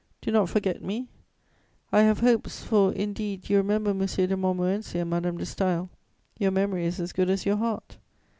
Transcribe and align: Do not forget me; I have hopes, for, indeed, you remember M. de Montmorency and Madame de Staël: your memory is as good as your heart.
Do 0.19 0.31
not 0.31 0.49
forget 0.49 0.81
me; 0.83 1.09
I 1.91 1.99
have 2.01 2.21
hopes, 2.21 2.63
for, 2.63 2.91
indeed, 2.91 3.51
you 3.51 3.57
remember 3.57 3.91
M. 3.91 3.99
de 3.99 4.35
Montmorency 4.35 4.97
and 4.97 5.11
Madame 5.11 5.37
de 5.37 5.43
Staël: 5.43 5.89
your 6.39 6.49
memory 6.49 6.87
is 6.87 6.99
as 6.99 7.13
good 7.13 7.29
as 7.29 7.45
your 7.45 7.57
heart. 7.57 7.99